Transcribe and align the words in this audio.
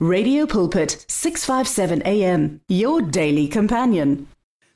Radio 0.00 0.46
Pulpit 0.46 1.04
657 1.08 2.02
AM 2.06 2.60
your 2.68 3.02
daily 3.02 3.48
companion. 3.48 4.28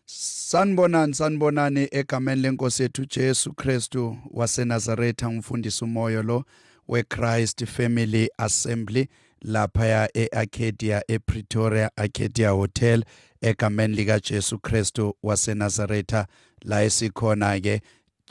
Sanibonani 0.06 1.14
sanibonani 1.14 1.88
egameni 1.92 2.42
lenkosi 2.42 2.82
yethu 2.82 3.04
Jesu 3.06 3.52
Kristu 3.52 4.16
waseNazaretha 4.30 5.28
umfundisi 5.28 5.84
umoyo 5.84 6.22
lo 6.22 6.44
weChrist 6.88 7.64
Family 7.66 8.28
Assembly 8.38 9.08
lapha 9.42 10.08
eArcadia 10.14 11.02
ePretoria 11.08 11.90
Arcadia 11.96 12.50
Hotel 12.50 13.04
egameni 13.42 13.94
lika 13.96 14.20
Jesu 14.20 14.58
Kristu 14.58 15.16
waseNazaretha 15.22 16.26
la 16.64 16.82
esikhona 16.82 17.60
ke 17.60 17.80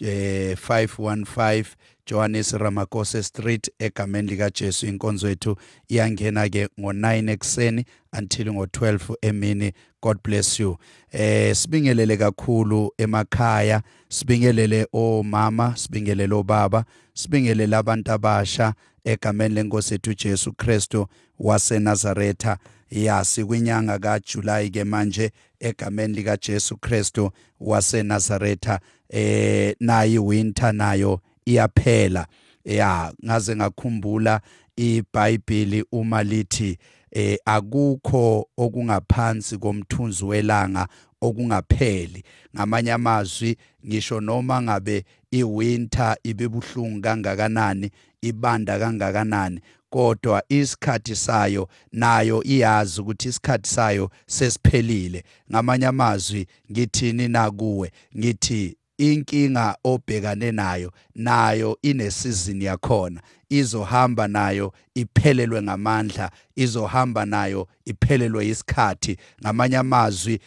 eh 0.02 0.58
515 0.58 1.66
Johannes 2.12 2.52
Ramakose 2.54 3.24
Street 3.24 3.72
egameni 3.80 4.28
lika 4.28 4.50
Jesu 4.50 4.88
inkonzo 4.88 5.30
yethu 5.30 5.56
iyangena 5.88 6.50
ke 6.50 6.68
ngo9 6.80 7.30
ekseni 7.32 7.86
until 8.20 8.48
ngo12 8.48 9.16
emini. 9.22 9.74
God 10.02 10.18
bless 10.24 10.60
you. 10.60 10.78
Eh 11.12 11.56
sibingelele 11.56 12.18
kakhulu 12.18 12.92
emakhaya 12.98 13.82
sibingelele 14.10 14.88
omama 14.94 15.74
sibingelele 15.78 16.34
obaba 16.34 16.86
sibingelele 17.14 17.76
abantu 17.76 18.12
abasha 18.12 18.74
egameni 19.06 19.56
lenkosi 19.56 19.94
yethu 19.94 20.14
Jesu 20.14 20.54
Kristu 20.54 21.08
waseNazaretha. 21.40 22.58
Ya 22.90 23.24
sikwinyanga 23.26 24.00
kaJuly 24.00 24.70
ke 24.70 24.84
manje 24.84 25.32
egameni 25.60 26.14
lika 26.14 26.38
Jesu 26.38 26.78
Kristu 26.78 27.32
waseNazaretha. 27.60 28.80
Eh 29.10 29.76
nayi 29.80 30.20
winter 30.20 30.74
nayo 30.74 31.22
iyaphela. 31.46 32.28
Ya 32.66 33.14
ngaze 33.26 33.56
ngakhumbula 33.56 34.42
iBhayibheli 34.76 35.86
uma 35.92 36.24
lithi 36.24 36.78
eh 37.12 37.38
akukho 37.46 38.48
okungaphansi 38.58 39.58
komthunzi 39.58 40.26
welanga 40.26 40.88
okungapheli. 41.22 42.24
Ngamanye 42.56 42.92
amazwi 42.92 43.58
ngisho 43.88 44.22
noma 44.22 44.62
ngabe 44.62 45.06
iwinter 45.32 46.18
ibebuhlungu 46.24 47.02
kangakanani 47.02 47.92
ibanda 48.22 48.80
kangakanani 48.80 49.62
kodwa 49.90 50.44
isikhathi 50.50 51.16
sayo 51.16 51.70
nayo 51.92 52.44
iyazi 52.44 53.02
ukuthi 53.02 53.30
isikhathi 53.30 53.70
sayo 53.70 54.12
sesiphelile. 54.28 55.24
Ngamanye 55.52 55.86
amazwi 55.86 56.48
ngithini 56.72 57.28
nakuwe 57.28 57.92
ngithi 58.18 58.78
inkinga 58.98 59.78
obhekane 59.84 60.52
nayo 60.52 60.92
nayo 61.16 61.78
inesizini 61.82 62.66
yakhona 62.66 63.22
izohamba 63.50 64.28
nayo 64.28 64.74
iphelelwe 64.96 65.62
ngamandla 65.62 66.32
izohamba 66.56 67.26
nayo 67.26 67.68
iphelelwe 67.86 68.48
isikhathi 68.48 69.18
ngamanye 69.42 69.78
amazwi 69.78 70.40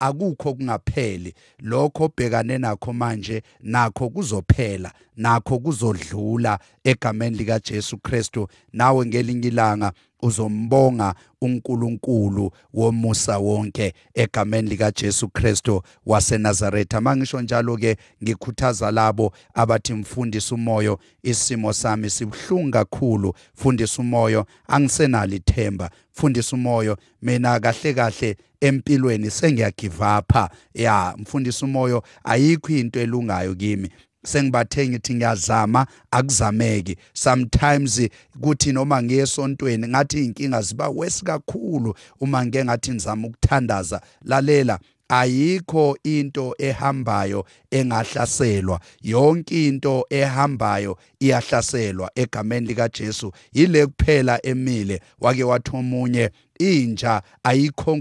akukho 0.00 0.54
kungapheli 0.54 1.34
lokho 1.58 2.04
obhekane 2.04 2.58
nakho 2.58 2.92
manje 2.92 3.42
nakho 3.60 4.08
kuzophela 4.08 4.92
nakho 5.16 5.58
kuzodlula 5.58 6.58
egameni 6.84 7.36
lika 7.36 7.58
Jesu 7.58 7.98
Kristu. 7.98 8.48
Nawe 8.72 9.06
ngelinye 9.06 9.48
ilanga 9.48 9.92
uzombonga 10.22 11.14
uNkulunkulu 11.40 12.50
womusa 12.74 13.38
wonke 13.38 13.94
egameni 14.14 14.68
lika 14.68 14.90
Jesu 14.90 15.28
Kristu 15.28 15.82
waseNazaretha. 16.06 17.00
Mangisho 17.00 17.40
njalo 17.40 17.76
ke 17.76 17.96
ngikhuthaza 18.22 18.90
labo 18.90 19.32
abathi 19.54 19.92
mfundisi 19.94 20.54
umoyo 20.54 20.98
isimo 21.22 21.72
sami 21.72 22.10
sibhlungu 22.10 22.70
kakhulu. 22.70 23.34
Fundisa 23.54 24.02
umoyo 24.02 24.46
angisenalo 24.68 25.34
ithemba. 25.34 25.90
Fundisa 26.12 26.56
umoyo 26.56 26.96
mina 27.22 27.60
kahle 27.60 27.94
kahle 27.94 28.36
empilweni 28.60 29.30
sengiyagive 29.30 30.04
up 30.18 30.50
ya 30.74 31.14
mfundisa 31.18 31.66
umoyo 31.66 32.02
ayikho 32.24 32.72
into 32.72 33.00
elungayo 33.00 33.54
kimi. 33.54 33.90
Sengibathe 34.28 34.88
ngithi 34.88 35.14
ngiyazama 35.14 35.86
akuzameki. 36.10 36.96
Sometimes 37.12 38.08
kuthi 38.40 38.72
noma 38.72 39.02
ngiye 39.02 39.22
esontweni 39.22 39.88
ngathi 39.88 40.24
inkinga 40.24 40.62
ziba 40.62 40.88
wesi 40.88 41.24
kakhulu 41.24 41.94
uma 42.20 42.46
ngeke 42.46 42.64
ngathi 42.64 42.90
ngizama 42.90 43.28
ukuthandaza. 43.28 44.00
Lalela 44.24 44.78
ayikho 45.08 45.96
into 46.04 46.54
ehambayo 46.58 47.44
engahlaselwa. 47.70 48.80
Yonke 49.02 49.66
into 49.68 50.04
ehambayo 50.10 50.98
iyahlaselwa 51.20 52.10
egameni 52.14 52.66
lika 52.66 52.88
Jesu 52.88 53.32
yile 53.52 53.86
kuphela 53.86 54.46
emile 54.46 55.00
wake 55.20 55.44
wathi 55.44 55.70
omunye 55.76 56.30
inja 56.58 57.22
ayikho 57.42 57.98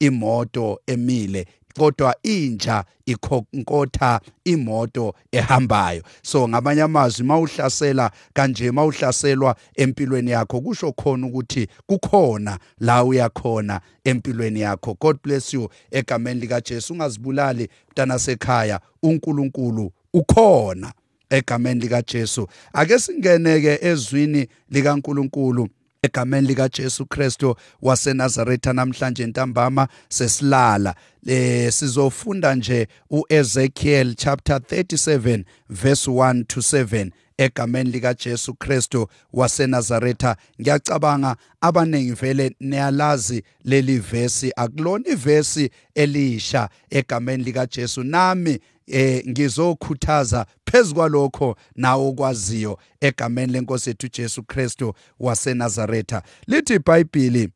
imoto 0.00 0.80
emile. 0.86 1.46
Kodwa 1.78 2.16
inja 2.22 2.84
ikhonkotha 3.06 4.20
imoto 4.44 5.14
ehambayo. 5.32 6.02
So 6.22 6.48
ngabanye 6.48 6.82
amazwi 6.82 7.26
mawuhlasela 7.26 8.10
kanje 8.32 8.70
mawuhlaselwa 8.70 9.56
empilweni 9.74 10.30
yakho 10.30 10.60
kusho 10.60 10.92
khona 10.92 11.26
ukuthi 11.26 11.68
kukhona 11.86 12.58
la 12.80 13.04
uyakhona 13.04 13.80
empilweni 14.04 14.60
yakho. 14.60 14.96
God 15.00 15.16
bless 15.22 15.54
you 15.54 15.68
egameni 15.90 16.40
lika 16.40 16.60
Jesu 16.60 16.92
ungazibulali 16.92 17.68
mntana 17.90 18.18
sekhaya 18.18 18.80
uNkulunkulu 19.02 19.92
ukhona 20.14 20.92
egameni 21.30 21.80
lika 21.80 22.02
Jesu 22.02 22.48
ake 22.72 22.98
singeneke 22.98 23.78
ezwini 23.82 24.48
likaNkulunkulu. 24.70 25.68
Egameni 26.02 26.46
lika 26.46 26.68
Jesu 26.68 27.06
Kristu 27.06 27.56
waseNazaretha 27.82 28.72
namhlanje 28.72 29.26
ntambama 29.26 29.88
sesilala. 30.08 30.94
Eh 31.26 31.72
sizofunda 31.72 32.54
nje 32.54 32.88
uEzekiel 33.10 34.14
chapter 34.14 34.56
37 34.56 35.44
verse 35.70 36.10
1 36.10 36.44
to 36.44 36.60
7 36.60 37.10
egameni 37.38 37.90
lika 37.90 38.14
Jesu 38.14 38.54
Kristu 38.54 39.08
waseNazaretha. 39.32 40.36
Ngiyacabanga 40.60 41.36
abanengi 41.60 42.12
vele 42.12 42.56
niyalazi 42.60 43.42
leli 43.64 43.98
verse 43.98 44.52
akulona 44.56 45.08
ivesi 45.08 45.70
elisha 45.94 46.68
egameni 46.90 47.44
lika 47.44 47.66
Jesu 47.66 48.02
nami 48.04 48.58
eh 48.90 49.22
ngizokhuthaza 49.28 50.46
phezukwalokho 50.70 51.56
nawo 51.76 52.08
okwaziyo 52.08 52.78
egameni 53.00 53.52
lenkosi 53.52 53.90
yethu 53.90 54.08
Jesu 54.08 54.42
Kristu 54.42 54.94
waseNazaretha. 55.20 56.22
Lithi 56.46 56.74
iBhayibheli 56.74 57.48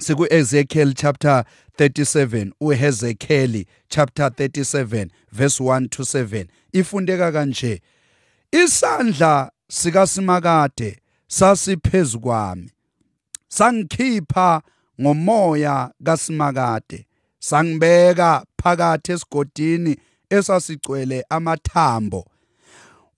siku 0.00 0.26
Ezekiel 0.34 0.94
chapter 0.94 1.44
37 1.78 2.52
uHezekiel 2.60 3.64
chapter 3.88 4.26
37 4.28 5.08
verse 5.32 5.64
1 5.64 5.88
to 5.88 6.02
7 6.02 6.46
ifundeka 6.72 7.32
kanje 7.32 7.82
isandla 8.52 9.50
sikaSimakade 9.68 10.98
sasiphezulu 11.26 12.20
kwami 12.20 12.70
sangikhipha 13.48 14.62
ngomoya 15.00 15.90
kaSimakade 16.04 17.06
sangibeka 17.38 18.44
phakathi 18.62 19.12
esigodini 19.12 19.96
esasigcwele 20.30 21.24
amathambo. 21.28 22.26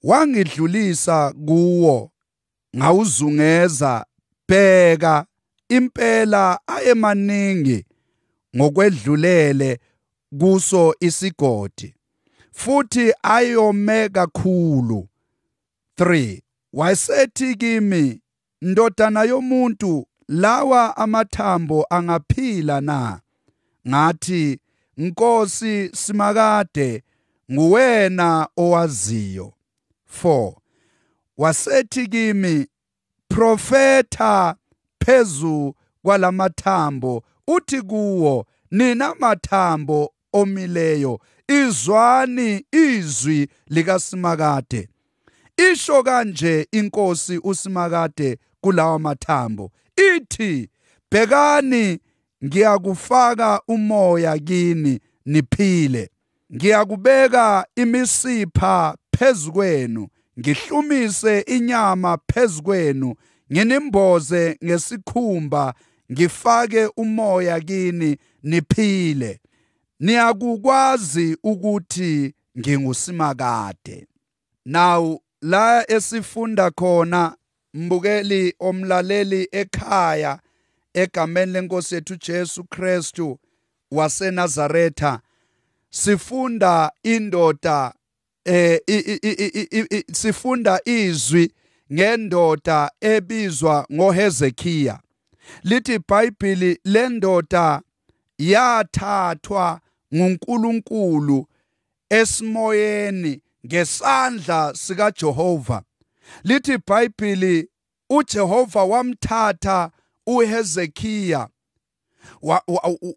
Wangidlulisa 0.03 1.35
kuwo 1.47 2.11
ngawuzungeza 2.77 4.07
bheka 4.49 5.27
impela 5.69 6.61
ayemaningi 6.67 7.85
ngokwedlulele 8.57 9.79
kuso 10.39 10.95
isigodi 11.01 11.95
futhi 12.53 13.13
ayome 13.23 14.09
kakhulu. 14.09 15.09
3 15.99 16.41
wayesethi 16.73 17.55
kimi 17.55 18.21
ndodana 18.63 19.23
yomuntu 19.23 20.07
lawa 20.29 20.97
amathambo 20.97 21.87
angaphila 21.91 22.81
na? 22.81 23.21
Ngathi 23.89 24.59
Nkosi 24.97 25.91
simakade 25.95 27.03
nguwena 27.53 28.49
owaziyo. 28.57 29.53
4 30.23 30.55
wasethi 31.39 32.07
kimi 32.07 32.67
profeta 33.29 34.57
phezu 35.05 35.75
kwalamathambo 36.03 37.23
uthi 37.47 37.83
kuwo 37.83 38.47
nina 38.71 39.15
mathambo 39.15 40.13
omileyo 40.33 41.21
izwani 41.49 42.65
izwi 42.73 43.49
likaSimakade 43.67 44.89
isho 45.73 46.03
kanje 46.03 46.69
inkosi 46.73 47.41
uSimakade 47.45 48.39
kulawa 48.61 48.99
mathambo. 48.99 49.73
Ithi 50.17 50.71
bhekani 51.11 51.99
ngiyakufaka 52.45 53.63
umoya 53.69 54.39
kini 54.39 55.01
niphile. 55.25 56.11
Ngiyakubeka 56.55 57.67
imisipha 57.77 58.97
phezukwenu 59.19 60.09
ngihlumise 60.41 61.41
inyama 61.41 62.19
phezukwenu 62.33 63.15
nginimboze 63.53 64.59
ngesikhumba 64.65 65.75
ngifake 66.13 66.87
umoya 66.97 67.61
kini 67.61 68.17
niphile. 68.43 69.41
Niyakukwazi 70.01 71.37
ukuthi 71.43 72.35
ngingusimakade. 72.59 74.07
Now 74.67 75.21
la 75.43 75.91
esifunda 75.91 76.71
khona 76.71 77.37
mbukeli 77.75 78.55
omlaleli 78.61 79.49
ekhaya 79.53 80.39
egameni 80.97 81.53
lenkosi 81.53 81.95
yethu 81.95 82.17
Jesu 82.17 82.65
Kristu 82.65 83.39
waseNazaretha 83.91 85.21
sifunda 85.91 86.93
indoda 87.03 87.95
eh 88.45 88.81
sifunda 90.13 90.81
izwi 90.85 91.53
ngendoda 91.93 92.91
ebizwa 93.01 93.87
ngoHezekiya 93.93 95.01
lithi 95.63 95.95
iBhayibheli 95.95 96.81
lendoda 96.85 97.83
yathathwa 98.39 99.81
nguNkulunkulu 100.15 101.47
esimoyeni 102.11 103.41
ngesandla 103.67 104.75
sika 104.75 105.11
Jehova 105.11 105.83
lithi 106.45 106.73
iBhayibheli 106.73 107.69
uJehova 108.11 108.85
wamthatha 108.85 109.91
uHezekiya 110.27 111.49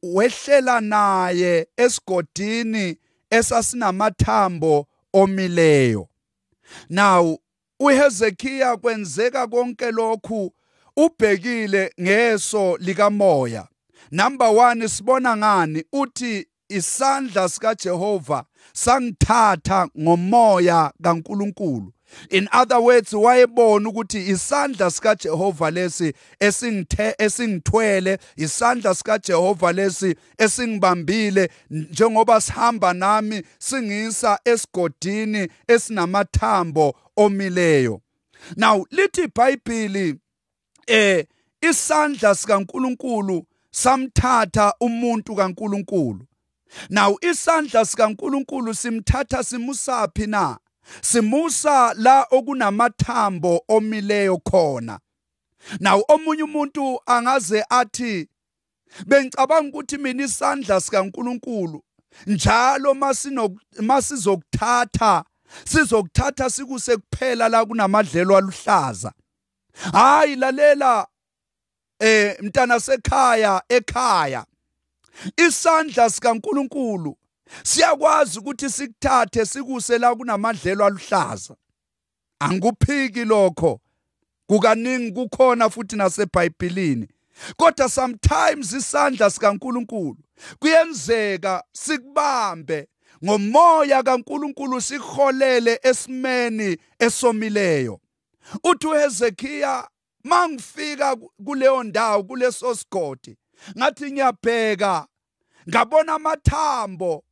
wehlela 0.04 0.82
naye 0.82 1.68
esigodini 1.78 2.98
esasinamathambo 3.30 4.88
omileyo. 5.14 6.08
Now 6.90 7.38
uHezekiya 7.80 8.78
kwenzeka 8.78 9.48
konke 9.48 9.92
lokhu 9.92 10.54
ubhekile 10.96 11.94
ngeso 12.02 12.78
likamoya. 12.78 13.68
Number 14.12 14.48
1 14.48 14.88
sibona 14.88 15.38
ngani? 15.38 15.84
Uthi 15.94 16.48
isandla 16.70 17.50
sika 17.50 17.76
Jehova 17.76 18.44
sangithatha 18.74 19.88
ngomoya 20.00 20.94
kaNkuluNkulu. 21.04 21.94
In 22.30 22.50
other 22.52 22.80
words 22.80 23.14
wayebona 23.14 23.90
ukuthi 23.90 24.30
isandla 24.30 24.92
sika 24.92 25.16
Jehova 25.16 25.72
lesi 25.72 26.14
esingithe 26.40 27.16
esingithwele 27.18 28.18
isandla 28.36 28.96
sika 28.96 29.20
Jehova 29.20 29.72
lesi 29.72 30.16
esingibambile 30.38 31.50
njengoba 31.70 32.42
sihamba 32.42 32.94
nami 32.94 33.44
singisa 33.60 34.40
esigodini 34.46 35.48
esinamathambo 35.68 36.96
omileyo. 37.18 38.02
Now 38.56 38.86
lithi 38.92 39.24
iBhayibheli 39.24 40.16
eh 40.88 41.26
isandla 41.62 42.36
sikaNkuluNkulu 42.36 43.46
samthatha 43.72 44.74
umuntu 44.80 45.36
kaNkuluNkulu. 45.36 46.26
Now 46.90 47.18
isandla 47.22 47.86
sikaNkuluNkulu 47.86 48.74
simthatha 48.74 49.44
simusaphi 49.44 50.28
na? 50.28 50.58
Simusa 51.02 51.94
la 51.94 52.28
okunamathambo 52.32 53.64
omileyo 53.68 54.38
khona. 54.38 55.00
Now 55.80 56.04
omunye 56.08 56.44
umuntu 56.44 57.00
angaze 57.06 57.64
athi 57.70 58.30
bengicabanga 59.06 59.70
ukuthi 59.70 59.98
mina 59.98 60.24
isandla 60.24 60.82
sikaNkuluNkulu 60.82 61.84
njalo 62.28 62.94
masizokuthatha 63.82 65.24
sizokuthatha 65.66 66.50
sikuse 66.50 66.98
kuphela 66.98 67.50
la 67.50 67.66
kunamadlelo 67.66 68.38
aluhlaza. 68.38 69.14
Hayi 69.94 70.36
lalela 70.36 71.08
eh 72.00 72.38
mntana 72.42 72.80
sekhaya 72.80 73.62
ekhaya. 73.70 74.46
Isandla 75.38 76.10
sikaNkuluNkulu 76.10 77.18
siyakwazi 77.64 78.40
ukuthi 78.40 78.70
sikuthathe 78.70 79.46
sikuse 79.46 79.98
la 79.98 80.16
kunamadlelo 80.16 80.86
aluhlaza. 80.86 81.56
Angikuphiki 82.40 83.26
lokho. 83.26 83.82
Kukaningi 84.48 85.12
kukhona 85.12 85.70
futhi 85.70 85.96
naseBhayibhelini 85.96 87.08
kodwa 87.58 87.90
sometimes 87.90 88.74
isandla 88.74 89.30
sikaNkuluNkulu 89.30 90.18
kuyenzeka 90.60 91.64
sikubambe 91.74 92.88
ngomoya 93.26 94.04
kaNkuluNkulu 94.04 94.82
sikholele 94.82 95.80
esimeni 95.84 96.78
esomileyo. 97.00 98.00
Uthi 98.64 98.88
uHezekiya 98.88 99.88
mangifika 100.24 101.16
kuleyo 101.46 101.84
ndawo 101.84 102.24
kuleso 102.24 102.76
sigodi 102.76 103.38
ngathi 103.78 104.12
ngiyabheka 104.12 105.08
ngabona 105.70 106.14
amathambo 106.14 107.24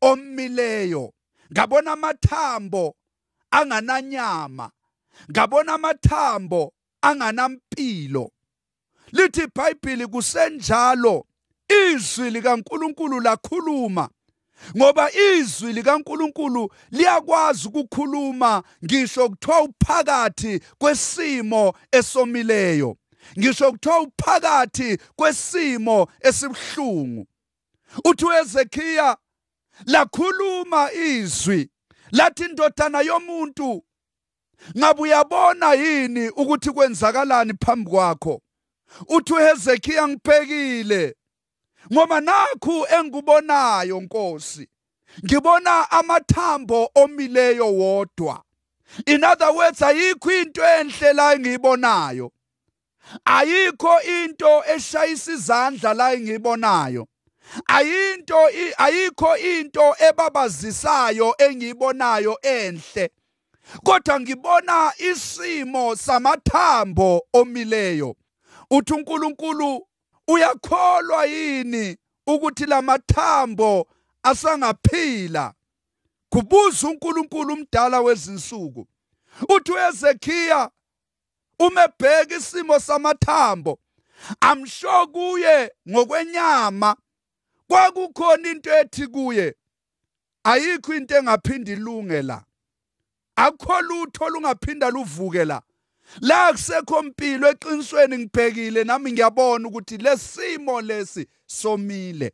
omileyo. 0.00 1.12
Ngabona 1.52 1.92
amathambo 1.92 2.96
angananyama. 3.50 4.70
Ngabona 5.30 5.74
amathambo 5.74 6.72
anganampilo. 7.02 8.30
Lithi 9.12 9.42
iBhayibheli 9.42 10.06
kusenjalo. 10.06 11.26
Izwi 11.68 12.30
likaNkuluNkulu 12.30 13.20
lakhuluma 13.20 14.08
ngoba 14.76 15.12
izwi 15.12 15.72
likaNkuluNkulu 15.72 16.70
liyakwazi 16.90 17.68
ukukhuluma. 17.68 18.62
Ngisho 18.84 19.28
kuthiwa 19.28 19.60
uphakathi 19.62 20.60
kwesimo 20.78 21.74
esomileyo. 21.92 22.96
Ngisho 23.38 23.72
kuthiwa 23.72 24.00
uphakathi 24.00 24.98
kwesimo 25.16 26.08
esibhlungu 26.20 27.26
uthi 28.04 28.24
uHezekhiya 28.24 29.16
lakhuluma 29.84 30.92
izwi 30.92 31.70
lathi 32.10 32.44
indodana 32.44 33.00
yomuntu 33.00 33.84
ngabe 34.78 35.02
uyabona 35.02 35.72
yini 35.72 36.28
ukuthi 36.28 36.70
kwenzakalani 36.70 37.52
phambi 37.64 37.90
kwakho? 37.90 38.42
Uthi 39.08 39.32
uHezekhiya 39.32 40.08
ngibhekile 40.08 41.16
ngoba 41.92 42.20
nakhu 42.20 42.86
engikubonayo 42.98 44.00
Nkosi 44.00 44.68
ngibona 45.24 45.90
amathambo 45.90 46.90
omileyo 46.94 47.74
wodwa. 47.74 48.42
In 49.06 49.24
other 49.24 49.52
words 49.52 49.82
ayikho 49.82 50.30
into 50.30 50.62
enhle 50.62 51.12
la 51.12 51.34
engiyibonayo. 51.34 52.30
Ayikho 53.24 54.00
into 54.02 54.62
eshayisa 54.74 55.32
izandla 55.32 55.94
la 55.94 56.12
engiyibonayo. 56.12 57.08
Ayinto 57.66 58.38
ayikho 58.78 59.36
into 59.36 59.94
ebabazisayo 60.08 61.34
engiyibonayo 61.38 62.38
enhle. 62.42 63.10
Kodwa 63.84 64.20
ngibona 64.20 64.92
isimo 64.98 65.96
samathambo 65.96 67.26
omileyo. 67.32 68.16
Uthi 68.70 68.92
uNkulunkulu 68.92 69.88
uyakholwa 70.28 71.24
yini 71.26 71.96
ukuthi 72.26 72.66
lamathambo 72.66 73.86
asangaphila? 74.22 75.52
Kubuza 76.28 76.88
uNkulunkulu 76.88 77.54
umdala 77.54 78.00
wezinsuku. 78.00 78.86
Uthi 79.48 79.72
uHezekhiya 79.72 80.70
umebheka 81.58 82.36
isimo 82.36 82.78
samathambo. 82.78 83.78
Amsho 84.40 85.06
kuye 85.06 85.72
ngokwenyama. 85.88 86.96
Kwakukhona 87.68 88.50
into 88.50 88.70
ethi 88.70 89.06
kuye 89.06 89.54
ayikho 90.44 90.94
into 90.94 91.16
engaphinda 91.16 91.72
ilunge 91.72 92.22
la. 92.22 92.44
Akukho 93.36 93.80
lutho 93.80 94.28
lungaphinda 94.28 94.90
luvuke 94.90 95.44
la. 95.44 95.62
La 96.20 96.52
kusekho 96.52 97.00
impilo 97.02 97.48
eqinisweni 97.50 98.18
ngibhekile 98.18 98.84
nami 98.84 99.12
ngiyabona 99.12 99.68
ukuthi 99.68 99.96
lesimo 99.96 100.80
lesi 100.80 101.26
somile. 101.46 102.32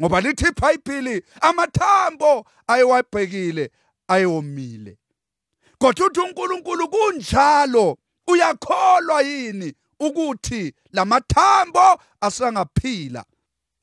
Ngoba 0.00 0.20
lithi 0.20 0.48
iBhayibheli 0.48 1.24
amathambo 1.40 2.46
ayewabhekile 2.66 3.70
ayomile 4.08 4.98
kodwa 5.78 6.06
uthi 6.06 6.20
uNkulunkulu 6.20 6.88
kunjalo 6.88 7.98
uyakholwa 8.26 9.22
yini 9.22 9.74
ukuthi 10.00 10.74
lamathambo 10.92 12.00
asangaphila 12.20 13.24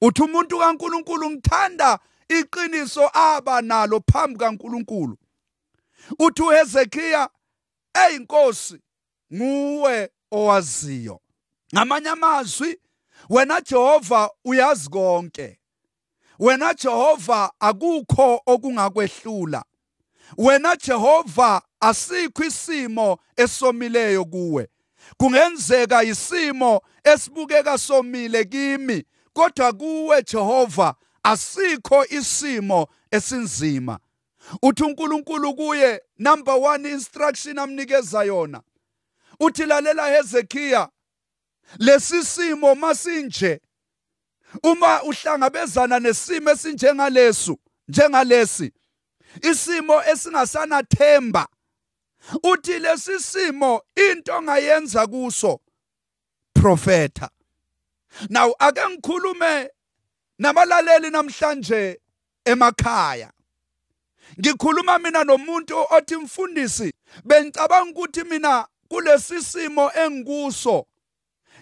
uthi 0.01 0.21
umuntu 0.23 0.59
kaNkuluNkulu 0.59 1.29
ngithanda 1.29 1.99
iqiniso 2.29 3.09
aba 3.13 3.61
nalo 3.61 4.01
phambi 4.11 4.39
kaNkuluNkulu. 4.39 5.17
Uthi 6.19 6.41
uHezekhiya 6.41 7.29
eyinkosi 7.93 8.81
nguwe 9.33 10.09
owaziyo. 10.31 11.21
Ngamanye 11.75 12.09
amazwi 12.09 12.79
wena 13.29 13.61
Jehova 13.61 14.29
uyazi 14.45 14.89
konke. 14.89 15.59
Wena 16.39 16.73
Jehova 16.73 17.51
akukho 17.59 18.41
okungakwehlula 18.45 19.63
wena 20.37 20.75
Jehova 20.75 21.61
asikho 21.79 22.43
isimo 22.43 23.17
esomileyo 23.35 24.25
kuwe. 24.25 24.69
Kungenzeka 25.17 26.03
isimo 26.03 26.81
esibukeka 27.03 27.77
somile 27.77 28.45
kimi. 28.45 29.03
Kodwa 29.37 29.73
kuwe 29.73 30.23
Jehova 30.23 30.95
asikho 31.23 32.05
isimo 32.05 32.87
esinzima. 33.11 33.99
Uthi 34.61 34.83
uNkulunkulu 34.83 35.55
kuye 35.55 36.01
number 36.17 36.53
1 36.53 36.91
instruction 36.91 37.59
amnikeza 37.59 38.23
yona. 38.23 38.61
Uthi 39.39 39.65
lalela 39.65 40.07
Hezekiah 40.07 40.89
lesisimo 41.79 42.75
masinje. 42.75 43.61
Uma 44.63 45.03
uhlangabezana 45.03 45.99
nesimo 45.99 46.49
esinjengalesu 46.49 47.59
njengalesi 47.87 48.71
isimo 49.41 50.03
esingasanathemba 50.03 51.47
uthi 52.43 52.79
lesi 52.79 53.19
simo 53.19 53.81
into 53.95 54.33
ongayenza 54.33 55.07
kuso 55.07 55.59
profeta 56.53 57.29
now 58.29 58.53
ake 58.59 58.81
ngikhulume 58.89 59.69
nabalaleli 60.39 61.09
namhlanje 61.09 61.99
emakhaya. 62.45 63.31
Ngikhuluma 64.39 64.99
mina 64.99 65.23
nomuntu 65.23 65.85
othi 65.89 66.15
mfundisi 66.15 66.93
bengicabanga 67.25 67.91
ukuthi 67.91 68.23
mina 68.23 68.67
kulesi 68.89 69.41
simo 69.41 69.91
engikuso 69.91 70.85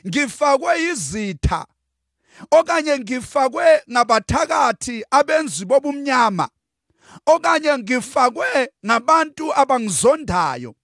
ngifakwe 0.08 0.84
izitha 0.92 1.66
okanye 2.52 3.00
ngifakwe 3.00 3.82
ngabathakathi 3.92 5.06
abenzi 5.12 5.66
bobumnyama 5.66 6.50
okanye 7.26 7.78
ngifakwe 7.78 8.72
ngabantu 8.86 9.54
abangizondayo. 9.56 10.76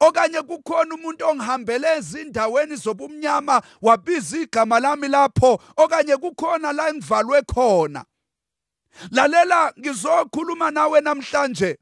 Okanye 0.00 0.42
kukhona 0.42 0.94
umuntu 0.94 1.24
ongihambele 1.28 1.96
ezindaweni 1.96 2.76
zobumnyama 2.76 3.62
wabiza 3.82 4.38
igama 4.38 4.80
lami 4.80 5.08
lapho 5.08 5.60
okanye 5.76 6.16
kukhona 6.16 6.72
la 6.72 6.88
engivalwe 6.88 7.42
khona. 7.42 8.04
Lalela 9.10 9.72
ngizokhuluma 9.78 10.70
nawe 10.70 11.00
namhlanje 11.00 11.78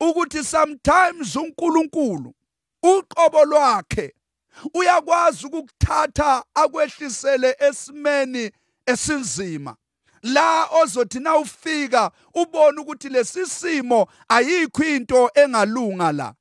ukuthi 0.00 0.44
sometimes 0.44 1.36
uNkulunkulu 1.36 2.34
uqobo 2.82 3.44
lwakhe 3.44 4.14
uyakwazi 4.74 5.46
ukukuthatha 5.46 6.44
akwehlisele 6.54 7.56
esimeni 7.58 8.50
esinzima. 8.86 9.76
La 10.22 10.66
ozothi 10.66 11.20
na 11.20 11.36
ufika 11.36 12.10
ubone 12.34 12.80
ukuthi 12.80 13.08
lesisimo 13.08 14.06
ayikho 14.28 14.84
into 14.84 15.30
engalunga 15.34 16.12
la. 16.12 16.34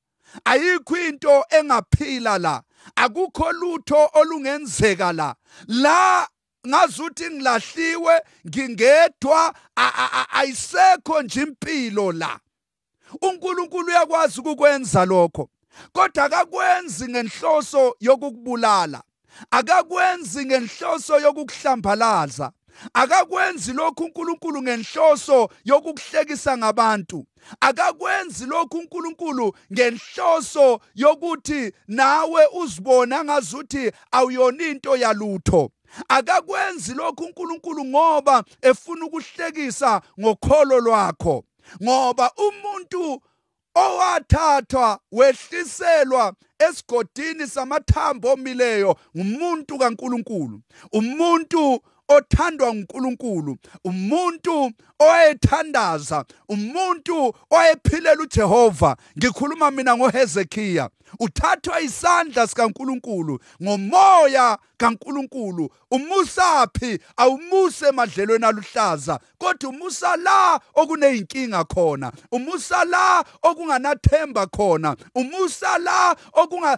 Ayikho 0.45 0.97
into 1.07 1.43
engaphila 1.49 2.37
la. 2.39 2.61
Akukho 2.95 3.51
lutho 3.51 4.09
olungenzeka 4.13 5.13
la. 5.13 5.35
La 5.67 6.27
ngazuthi 6.67 7.29
ngilahliwe 7.29 8.21
ngingedwa 8.47 9.53
ayisekho 10.33 11.21
nje 11.21 11.41
impilo 11.41 12.11
la. 12.11 12.39
uNkulunkulu 13.21 13.87
uyakwazi 13.87 14.39
ukukwenza 14.39 15.05
lokho 15.05 15.49
kodwa 15.93 16.23
akakwenzi 16.23 17.07
ngenhloso 17.09 17.95
yokukubulala. 17.99 19.03
Akakwenzi 19.51 20.45
ngenhloso 20.45 21.19
yokukuhlambalaza. 21.19 22.51
Akakwenzi 22.93 23.73
lokhu 23.73 24.03
uNkulunkulu 24.03 24.61
ngenhloso 24.61 25.49
yokukuhlekisa 25.65 26.57
ngabantu. 26.57 27.25
Akakwenzi 27.59 28.45
lokhu 28.45 28.77
uNkulunkulu 28.77 29.53
ngenhloso 29.73 30.79
yokuthi 30.95 31.71
nawe 31.87 32.47
uzibona 32.61 33.23
ngazuthi 33.23 33.91
awuyona 34.11 34.63
into 34.67 34.95
yalutho. 34.97 35.71
Akakwenzi 36.07 36.93
lokhu 36.93 37.23
uNkulunkulu 37.23 37.85
ngoba 37.85 38.43
efuna 38.61 39.05
ukuhlekisa 39.05 40.01
ngokholo 40.19 40.79
lwakho. 40.79 41.43
Ngoba 41.83 42.31
umuntu 42.37 43.21
owathathwa 43.75 44.99
wehliselwa 45.11 46.33
esigodini 46.59 47.47
samathambo 47.47 48.31
omileyo 48.31 48.95
ngumuntu 49.17 49.77
kaNkuluNkulu. 49.77 50.61
Umuntu 50.91 51.81
othandwa 52.15 52.69
uNkulunkulu 52.69 53.57
umuntu 53.83 54.71
owayethandaza 54.99 56.25
umuntu 56.49 57.33
owayephilela 57.51 58.21
uJehova. 58.21 58.97
Ngikhuluma 59.17 59.71
mina 59.71 59.97
ngoHezekiya 59.97 60.89
uthathwa 61.19 61.81
isandla 61.81 62.47
sikaNkulunkulu 62.47 63.39
ngomoya 63.63 64.57
kaNkulunkulu. 64.77 65.69
Umusaphi 65.91 66.99
awumuse 67.17 67.87
emadlelweni 67.87 68.45
aluhlaza 68.45 69.19
kodwa 69.37 69.69
umusa 69.69 70.15
la 70.17 70.59
okuneyinkinga 70.75 71.63
khona 71.63 72.11
umusa 72.31 72.85
la 72.85 73.23
okunganathemba 73.43 74.47
khona 74.47 74.95
umusa 75.15 75.77
la 75.77 76.15
okunga 76.33 76.77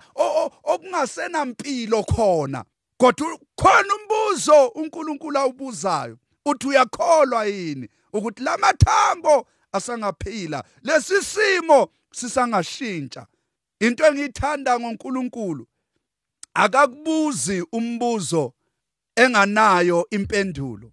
okungasenampilo 0.64 2.04
khona. 2.04 2.64
Kodwa 3.04 3.38
khona 3.56 3.96
umbuzo 3.96 4.68
uNkulunkulu 4.68 5.38
awubuzayo 5.38 6.18
uthi 6.46 6.68
uyakholwa 6.68 7.46
yini 7.46 7.90
ukuthi 8.14 8.44
lamathambo 8.44 9.48
asangaphila 9.72 10.64
lesisimo 10.84 11.88
sisangashintsha? 12.12 13.28
Into 13.80 14.06
engiyithanda 14.06 14.80
ngoNkulunkulu 14.80 15.68
akakubuzi 16.54 17.66
umbuzo 17.72 18.54
enganayo 19.16 20.08
impendulo 20.10 20.92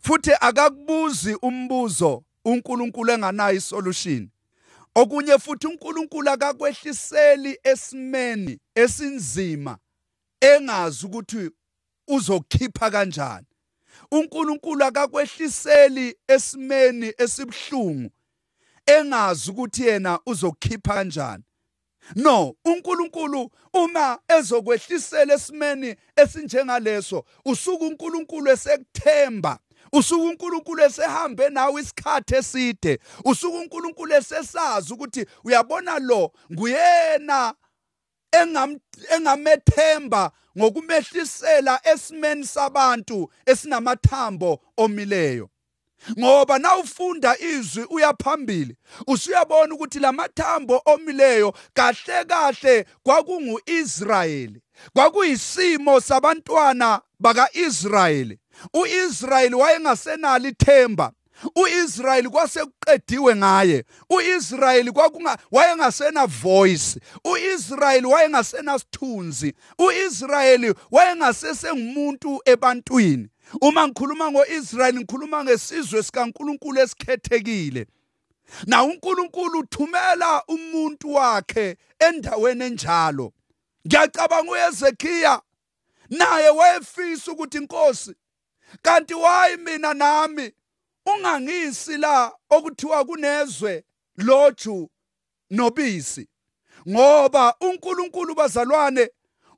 futhi 0.00 0.30
akakubuzi 0.40 1.34
umbuzo 1.42 2.24
uNkulunkulu 2.44 3.12
enganayo 3.12 3.56
isolution 3.56 4.28
okunye 4.94 5.38
futhi 5.38 5.66
uNkulunkulu 5.66 6.30
akakwehliseli 6.30 7.58
esimeni 7.64 8.58
esinzima 8.74 9.78
engazi 10.40 11.06
ukuthi 11.06 11.50
uzokhipha 12.08 12.90
kanjani. 12.90 13.46
uNkulunkulu 14.12 14.84
akakwehliseli 14.84 16.16
esimeni 16.28 17.12
esibhlungu 17.18 18.10
engazi 18.86 19.50
ukuthi 19.50 19.86
yena 19.86 20.18
uzokhipha 20.26 20.94
kanjani. 20.94 21.44
No 22.16 22.54
uNkulunkulu 22.64 23.50
uma 23.74 24.18
ezokwehlisela 24.28 25.34
esimeni 25.34 25.96
esinjengaleso 26.16 27.24
usuku 27.44 27.86
uNkulunkulu 27.86 28.50
esekuthemba 28.50 29.58
usuku 29.92 30.24
uNkulunkulu 30.24 30.82
esehambe 30.82 31.48
nawe 31.48 31.80
isikhathi 31.80 32.34
eside 32.34 32.98
usuku 33.24 33.56
uNkulunkulu 33.56 34.14
esesazi 34.14 34.92
ukuthi 34.92 35.26
uyabona 35.44 35.98
lo 35.98 36.32
nguyena 36.52 37.54
engamethemba 39.16 40.30
ngokumehlisela 40.58 41.80
esimeni 41.92 42.46
sabantu 42.46 43.30
esinamathambo 43.46 44.60
omileyo. 44.76 45.50
Ngoba 46.18 46.58
nawufunda 46.58 47.38
izwi 47.38 47.84
uyaphambili 47.90 48.76
usuyabona 49.06 49.74
ukuthi 49.74 49.98
lamathambo 49.98 50.82
omileyo 50.84 51.54
kahle 51.74 52.24
kahle 52.24 52.86
kwakunguIsrayeli 53.02 54.62
kwakuyisimo 54.94 56.00
sabantwana 56.00 57.00
bakaIsrayeli. 57.18 58.38
uIsrayeli 58.74 59.54
wayengasenalo 59.54 60.48
ithemba 60.48 61.12
uIsrayeli 61.56 62.28
kwasekuqediwe 62.28 63.36
ngaye. 63.36 63.84
uIsrayeli 64.10 64.92
kwakunga 64.92 65.38
wayengasena 65.50 66.26
voice. 66.26 67.00
uIsrayeli 67.24 68.06
wayengasena 68.06 68.78
sithunzi. 68.78 69.54
uIsrayeli 69.78 70.74
wayengasesengumuntu 70.90 72.40
ebantwini. 72.44 73.28
Uma 73.60 73.88
ngikhuluma 73.88 74.30
ngoIsrayeli 74.30 74.98
ngikhuluma 74.98 75.44
ngesizwe 75.44 76.02
sikaNkuluNkulu 76.02 76.80
esikhethekile. 76.80 77.86
Na 78.66 78.84
uNkulunkulu 78.84 79.58
uthumela 79.58 80.42
umuntu 80.48 81.12
wakhe 81.14 81.76
endaweni 81.98 82.64
enjalo? 82.64 83.32
Ngiyacabanga 83.86 84.50
uHezekiya 84.52 85.40
naye 86.10 86.48
wayefisa 86.48 87.32
ukuthi 87.32 87.58
inkosi 87.58 88.14
kanti 88.82 89.14
wayi 89.14 89.56
mina 89.56 89.94
nami. 89.94 90.52
Ungangisi 91.14 91.96
la 91.96 92.32
okuthiwa 92.50 93.04
kunezwe 93.04 93.84
loju 94.16 94.90
nobisi. 95.50 96.28
Ngoba 96.88 97.54
uNkulunkulu 97.60 98.34
bazalwane 98.34 99.10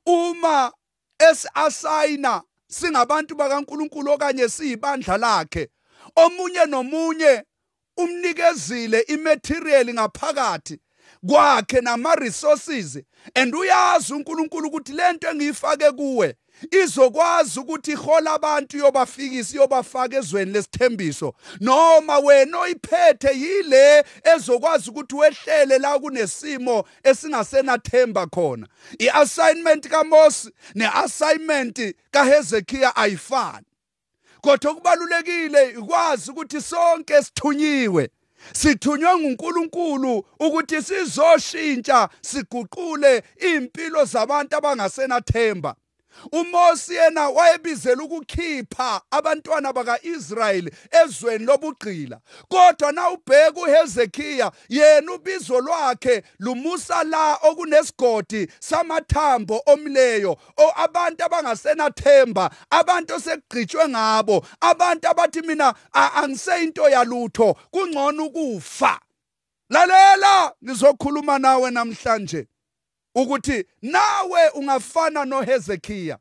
uma 0.05 0.71
esasayina 1.19 2.41
singabantu 2.67 3.35
bakaNkulunkulu 3.35 4.11
okanye 4.11 4.49
siyibandla 4.49 5.17
lakhe 5.17 5.69
omunye 6.15 6.65
nomunye 6.65 7.43
umnikezile 7.97 8.99
imaterial 9.01 9.93
ngaphakathi 9.93 10.79
kwakhe 11.27 11.81
nama 11.81 12.15
resources 12.15 12.99
and 13.35 13.55
uyazi 13.55 14.13
uNkulunkulu 14.13 14.67
ukuthi 14.67 14.93
lento 14.93 15.29
engiyifake 15.29 15.91
kuwe 15.91 16.35
izokwazi 16.71 17.59
ukuthi 17.59 17.91
ihola 17.91 18.33
abantu 18.33 18.77
yobafikisa 18.77 19.57
yobafaka 19.57 20.17
ezweni 20.17 20.51
lesithembiso. 20.51 21.33
Noma 21.59 22.19
wena 22.19 22.59
oyiphethe 22.59 23.31
yile 23.39 24.03
ezokwazi 24.35 24.89
ukuthi 24.89 25.15
wehlele 25.15 25.77
la 25.77 25.99
kunesimo 25.99 26.83
esingasenathemba 27.03 28.27
khona. 28.27 28.67
Iassignment 28.99 29.87
kaMose 29.87 30.51
neassignment 30.75 31.95
kaHezekiah 32.11 32.93
ayifani. 32.95 33.65
Kodwa 34.41 34.71
okubalulekile 34.71 35.69
ikwazi 35.69 36.31
ukuthi 36.31 36.61
sonke 36.61 37.23
sithunyiwe 37.23 38.09
sithunywe 38.53 39.17
nguNkulunkulu 39.17 40.25
ukuthi 40.39 40.81
sizoshintsha 40.81 42.09
siguqule 42.21 43.23
impilo 43.37 44.05
zabantu 44.05 44.57
abangasenathemba. 44.57 45.75
uMose 46.31 46.93
yena 46.93 47.29
wayebizela 47.29 48.03
ukukhipha 48.03 49.01
abantwana 49.11 49.73
bakaIsrayeli 49.73 50.71
ezweni 50.91 51.45
lobugqila. 51.45 52.19
Kodwa 52.49 52.91
na 52.91 53.09
ubheka 53.09 53.61
uHezekiya 53.61 54.51
yena 54.69 55.11
ubizo 55.13 55.59
lwakhe 55.59 56.23
lumusa 56.39 57.03
la 57.03 57.35
okunesigodi 57.35 58.47
samathambo 58.59 59.61
omleyo 59.65 60.37
abantu 60.75 61.23
abangasenathemba 61.25 62.49
abantu 62.69 63.15
osekugqitshwe 63.15 63.89
ngabo 63.89 64.45
abantu 64.61 65.07
abathi 65.07 65.41
mina 65.41 65.73
angiseyinto 65.93 66.89
yalutho 66.89 67.55
kungcono 67.71 68.25
ukufa. 68.25 68.99
Lalela 69.69 70.53
ngizokhuluma 70.63 71.39
nawe 71.39 71.71
namhlanje. 71.71 72.47
Ukuthi 73.15 73.65
nawe 73.81 74.49
ungafana 74.49 75.25
noHezekiya 75.25 76.17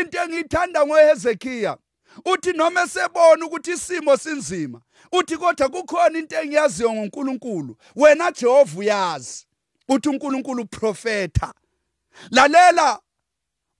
into 0.00 0.18
engiyithanda 0.18 0.86
ngoHezekiya 0.86 1.76
uthi 2.24 2.52
noma 2.52 2.82
esebona 2.82 3.46
ukuthi 3.46 3.72
isimo 3.72 4.16
sinzima 4.16 4.80
uthi 5.12 5.36
kodwa 5.36 5.68
kukhona 5.68 6.18
into 6.18 6.36
engiyaziyo 6.36 6.92
ngoNkulunkulu 6.92 7.76
wena 7.96 8.32
Jehova 8.32 8.78
uyazi 8.78 9.46
uthi 9.88 10.08
uNkulunkulu 10.08 10.64
profeta 10.64 11.54
lalela 12.30 13.00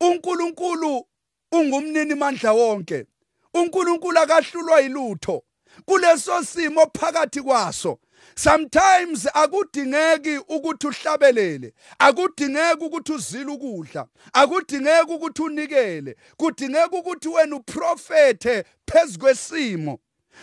uNkulunkulu 0.00 1.06
ungumnini 1.52 2.14
mandla 2.14 2.52
wonke 2.52 3.06
uNkulunkulu 3.54 4.18
akahlulwa 4.18 4.80
yilutho. 4.80 5.44
Kuleso 5.84 6.44
simo 6.44 6.86
phakathi 6.86 7.42
kwaso 7.42 7.98
sometimes 8.34 9.28
akudingeki 9.34 10.38
ukuthi 10.38 10.86
uhlabelele 10.86 11.72
akudingeki 11.98 12.84
ukuthi 12.84 13.12
uzile 13.12 13.52
ukudla 13.52 14.06
akudingeki 14.32 15.12
ukuthi 15.12 15.42
unikele 15.42 16.16
kudingeka 16.36 16.96
ukuthi 16.96 17.28
wena 17.28 17.56
uprofethe 17.56 18.64
phezukwesimo 18.86 19.98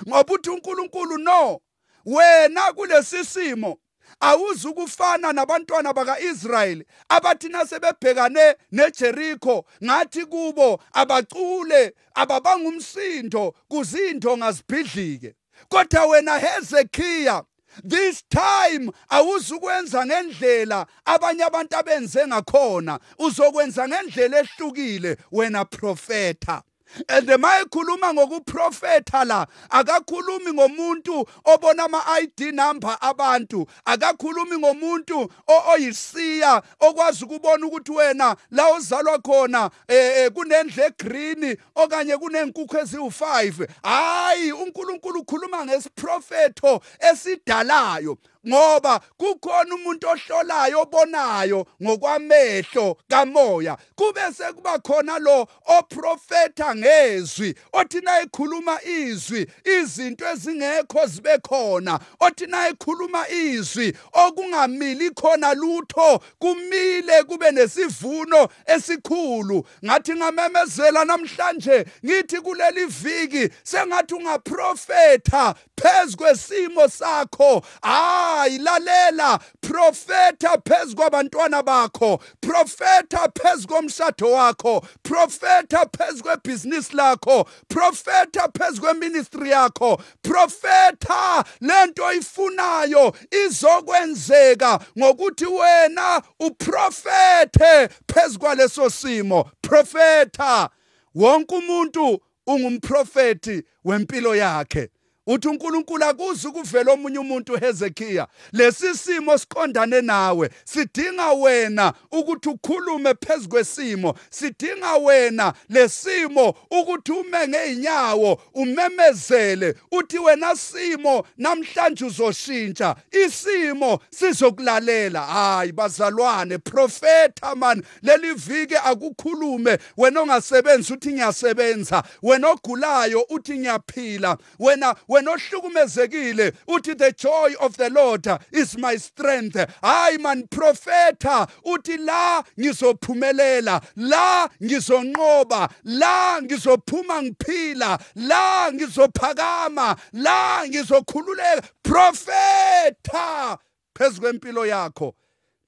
ngoba 0.07 0.33
uthi 0.33 0.49
uNkulunkulu 0.49 1.17
no 1.17 1.59
wena 2.05 2.73
kulesi 2.73 3.25
simo 3.25 3.77
awuzukufana 4.19 5.33
nabantwana 5.33 5.93
bakaIsrayeli 5.93 6.85
abathi 7.09 7.49
nasebebhekane 7.49 8.55
neJericho 8.71 9.65
ngathi 9.83 10.25
kubo 10.25 10.79
abacule 10.93 11.93
ababangumsindo 12.15 13.53
kuzinto 13.67 14.37
ngazibhidlike 14.37 15.35
kodwa 15.69 16.05
wena 16.05 16.39
Hezekiah 16.39 17.43
this 17.83 18.23
time 18.29 18.91
awuzukwenza 19.09 20.05
ngendlela 20.05 20.85
abanye 21.05 21.43
abantu 21.43 21.77
abenze 21.77 22.27
ngakhona. 22.27 22.99
Uzokwenza 23.19 23.87
ngendlela 23.87 24.39
ehlukile 24.39 25.17
wena 25.31 25.65
profeta 25.65 26.63
and 27.09 27.27
mayikhuluma 27.27 28.13
ngokuprofetha 28.13 29.25
la 29.25 29.47
akakhulumi 29.69 30.53
ngomuntu 30.53 31.27
obona 31.45 31.83
ama-ID 31.83 32.53
number 32.53 32.97
abantu 33.01 33.67
akakhulumi 33.85 34.57
ngomuntu 34.57 35.29
oyisiya 35.71 36.61
okwazi 36.79 37.25
ukubona 37.25 37.65
ukuthi 37.67 37.91
wena 37.91 38.35
la 38.51 38.73
uzalwa 38.73 39.19
khona 39.19 39.69
eh 39.87 40.31
kunendle 40.31 40.85
egreen 40.85 41.57
okanye 41.75 42.17
kunenkukhu 42.17 42.77
eziwu5 42.77 43.67
hayi 43.83 44.51
uNkulunkulu 44.51 45.19
ukhuluma 45.19 45.65
ngesiprofetho 45.65 46.81
esidalayo. 47.11 48.17
Ngoba 48.47 48.99
kukhona 49.17 49.75
umuntu 49.75 50.07
ohlolayo 50.07 50.81
obonayo 50.81 51.65
ngokwamehlo 51.83 52.97
kamoya. 53.09 53.77
Kube 53.95 54.21
sekuba 54.33 54.79
khona 54.79 55.19
lo 55.19 55.47
oprofeta 55.65 56.75
ngezwi 56.75 57.55
othi 57.73 58.01
na 58.01 58.19
ekhuluma 58.21 58.83
izwi 58.83 59.47
izinto 59.63 60.25
ezingekho 60.29 61.05
zibe 61.05 61.37
khona. 61.37 61.99
Othi 62.19 62.47
na 62.47 62.67
ekhuluma 62.67 63.29
izwi 63.29 63.93
okungamili 64.13 65.09
khona 65.09 65.53
lutho 65.53 66.19
kumile 66.39 67.23
kube 67.23 67.51
nesivuno 67.51 68.49
esikhulu. 68.65 69.65
Ngathi 69.85 70.13
ngamemezela 70.13 71.05
namhlanje 71.05 71.85
ngithi 72.05 72.41
kuleli 72.41 72.85
viki 72.85 73.49
sengathi 73.63 74.15
ungaprofetha 74.15 75.55
phezukwesimo 75.77 76.87
sakho. 76.89 77.63
Ah 77.83 78.37
hayi 78.37 78.59
lalela 78.59 79.39
profeta 79.61 80.57
phezukwabantwana 80.57 81.63
bakho 81.63 82.19
profeta 82.41 83.27
phezukomshado 83.33 84.31
wakho 84.31 84.85
profeta 85.03 85.85
phezukwebhizinisi 85.85 86.95
lakho 86.95 87.47
profeta 87.67 88.47
phezukweministry 88.57 89.49
yakho 89.49 90.01
profeta 90.21 91.43
lento 91.61 92.03
oyifunayo 92.05 93.13
izokwenzeka 93.45 94.79
ngokuthi 94.99 95.45
wena 95.45 96.21
uprofethe 96.39 97.89
phezukwaleso 98.07 98.89
simo. 98.89 99.51
Profeta 99.61 100.69
wonke 101.15 101.55
umuntu 101.55 102.19
ungumprofeti 102.47 103.63
wempilo 103.83 104.35
yakhe. 104.35 104.89
Uthi 105.27 105.47
uNkulunkulu 105.47 106.05
akuze 106.05 106.49
kuvela 106.49 106.91
omunye 106.91 107.19
umuntu 107.19 107.55
Hezekiya 107.59 108.27
lesi 108.51 108.95
simo 108.97 109.37
siqondane 109.37 110.01
nawe. 110.01 110.49
Sidinga 110.65 111.31
wena 111.33 111.93
ukuthi 112.11 112.49
ukhulume 112.49 113.13
phezukwesimo 113.13 114.15
sidinga 114.29 114.95
wena 114.97 115.53
lesimo 115.69 116.53
ukuthi 116.71 117.11
ume 117.11 117.47
ngeinyawo 117.47 118.41
umemezele 118.53 119.75
uthi 119.91 120.19
wena 120.19 120.55
simo 120.55 121.25
namhlanje 121.37 122.05
uzoshintsha. 122.05 122.95
Isimo 123.25 123.99
sizokulalela. 124.09 125.21
Hayi 125.21 125.71
bazalwane 125.71 126.57
profeta 126.57 127.55
man 127.55 127.83
leli 128.01 128.33
viki 128.33 128.75
akukhulume. 128.75 129.77
Wena 129.97 130.21
ongasebenzi 130.21 130.93
uthi 130.93 131.13
ngiyasebenza. 131.13 132.03
Wena 132.23 132.49
ogulayo 132.49 133.25
uthi 133.29 133.57
ngiyaphila. 133.57 134.37
Wena 134.59 134.95
wena 135.07 135.16
ohlukumezekile 135.25 136.53
uthi 136.67 136.95
the 136.97 137.11
joy 137.11 137.53
of 137.59 137.77
the 137.77 137.89
lord 137.89 138.27
is 138.51 138.77
my 138.77 138.95
strength. 138.97 139.55
Hayi 139.81 140.17
man 140.19 140.47
profeta 140.47 141.47
uthi 141.65 141.97
la 141.97 142.43
ngizophumelela 142.59 143.81
la 143.95 144.49
ngizonqoba 144.61 145.69
la 145.83 146.41
ngizophuma 146.41 147.23
ngiphila 147.23 147.99
la 148.15 148.71
ngizophakama 148.71 149.97
la 150.13 150.67
ngizokhululeka. 150.67 151.63
Profeta 151.83 153.57
phezukwempilo 153.95 154.65
yakho. 154.65 155.15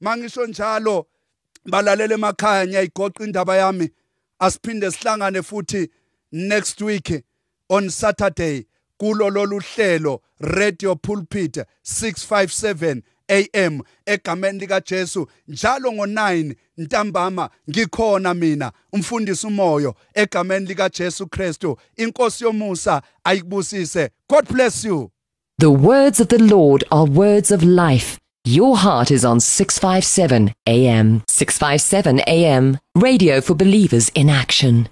Mangisho 0.02 0.46
njalo 0.46 1.06
balalele 1.66 2.14
emakhaya 2.14 2.68
ngiyayigoqa 2.68 3.24
indaba 3.24 3.58
yami. 3.58 3.90
Asiphinde 4.40 4.92
sihlangane 4.92 5.42
futhi 5.42 5.90
next 6.32 6.82
week 6.82 7.24
on 7.70 7.90
saturday. 7.90 8.66
Kulo 9.00 9.30
lolu 9.30 9.62
radio 10.40 10.96
pulpit 10.96 11.58
657 11.84 13.02
AM 13.30 13.82
egameni 14.06 14.60
lika 14.60 14.82
Jesu. 14.82 15.28
Njalo 15.48 15.92
ngo9 15.92 16.56
ntambama 16.78 17.50
ngikhona 17.70 18.34
mina 18.34 18.72
umfundisi 18.94 19.48
umoyo 19.48 19.96
egameni 20.14 20.66
lika 20.66 20.90
Jesu 20.90 21.28
Kristu. 21.28 21.78
Inkosi 21.98 22.44
yomusa 22.44 23.02
ayikubusise. 23.24 24.10
God 24.30 24.48
bless 24.54 24.86
you. 24.86 25.12
The 25.60 25.72
words 25.72 26.20
of 26.20 26.28
the 26.28 26.38
Lord 26.38 26.86
are 26.92 27.12
words 27.12 27.52
of 27.52 27.64
life. 27.64 28.18
Your 28.46 28.78
heart 28.78 29.12
is 29.12 29.26
on 29.26 29.40
657 29.40 30.54
AM 30.66 31.22
657 31.28 32.22
AM 32.28 32.78
radio 32.96 33.42
for 33.42 33.56
believers 33.56 34.10
in 34.16 34.30
action 34.30 34.88